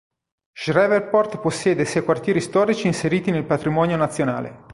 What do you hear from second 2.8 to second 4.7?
inseriti nel patrimonio nazionale.